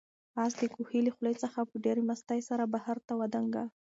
[0.43, 3.67] آس د کوهي له خولې څخه په ډېرې مستۍ سره بهر ته ودانګل.